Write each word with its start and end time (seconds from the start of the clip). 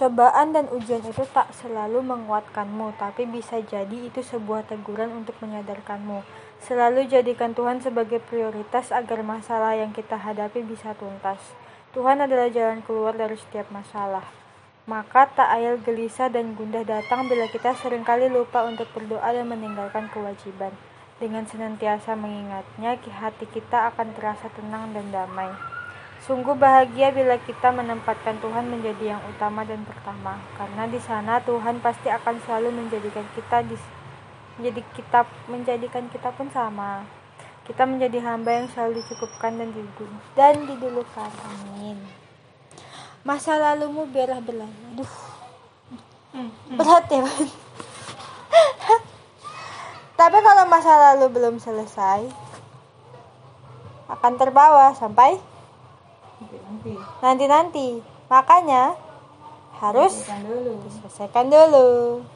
Cobaan 0.00 0.56
dan 0.56 0.64
ujian 0.72 1.04
itu 1.04 1.28
tak 1.28 1.52
selalu 1.52 2.00
menguatkanmu, 2.00 2.96
tapi 2.96 3.28
bisa 3.28 3.60
jadi 3.60 4.08
itu 4.08 4.24
sebuah 4.24 4.64
teguran 4.64 5.12
untuk 5.12 5.36
menyadarkanmu. 5.44 6.24
Selalu 6.56 7.04
jadikan 7.04 7.52
Tuhan 7.52 7.84
sebagai 7.84 8.16
prioritas 8.24 8.96
agar 8.96 9.20
masalah 9.20 9.76
yang 9.76 9.92
kita 9.92 10.16
hadapi 10.16 10.64
bisa 10.64 10.96
tuntas. 10.96 11.52
Tuhan 11.92 12.16
adalah 12.16 12.48
jalan 12.48 12.80
keluar 12.80 13.12
dari 13.12 13.36
setiap 13.36 13.68
masalah. 13.68 14.24
Maka 14.88 15.28
tak 15.36 15.52
ayal 15.52 15.76
gelisah 15.76 16.32
dan 16.32 16.56
gundah 16.56 16.80
datang 16.80 17.28
bila 17.28 17.44
kita 17.52 17.76
sering 17.76 18.00
kali 18.00 18.32
lupa 18.32 18.64
untuk 18.64 18.88
berdoa 18.96 19.36
dan 19.36 19.52
meninggalkan 19.52 20.08
kewajiban. 20.08 20.72
Dengan 21.20 21.44
senantiasa 21.44 22.16
mengingatnya, 22.16 22.96
hati 22.96 23.44
kita 23.52 23.92
akan 23.92 24.16
terasa 24.16 24.48
tenang 24.56 24.96
dan 24.96 25.12
damai. 25.12 25.79
Sungguh 26.20 26.52
bahagia 26.52 27.16
bila 27.16 27.40
kita 27.40 27.72
menempatkan 27.72 28.36
Tuhan 28.44 28.68
menjadi 28.68 29.16
yang 29.16 29.22
utama 29.24 29.64
dan 29.64 29.80
pertama, 29.88 30.36
karena 30.52 30.84
di 30.84 31.00
sana 31.00 31.40
Tuhan 31.40 31.80
pasti 31.80 32.12
akan 32.12 32.36
selalu 32.44 32.76
menjadikan 32.76 33.24
kita 33.32 33.64
di, 33.64 33.72
menjadi 34.60 34.84
kita 34.92 35.20
menjadikan 35.48 36.04
kita 36.12 36.28
pun 36.36 36.52
sama. 36.52 37.08
Kita 37.64 37.88
menjadi 37.88 38.20
hamba 38.20 38.52
yang 38.52 38.68
selalu 38.68 39.00
dicukupkan 39.00 39.56
dan 39.56 39.72
didulu, 39.72 40.16
dan 40.36 40.54
didulukan. 40.68 41.32
Amin. 41.40 41.96
Masa 43.24 43.56
lalumu 43.56 44.04
biarlah 44.04 44.44
berlalu. 44.44 44.76
Aduh. 45.00 45.12
Berat 46.76 47.10
ya, 47.10 47.24
Tapi 50.20 50.38
kalau 50.44 50.64
masa 50.68 50.92
lalu 51.10 51.32
belum 51.32 51.56
selesai, 51.56 52.28
akan 54.12 54.32
terbawa 54.36 54.92
sampai 54.92 55.40
nanti-nanti. 57.20 58.00
Makanya 58.30 58.94
harus 59.80 60.28
diselesaikan 60.86 61.48
dulu. 61.48 62.20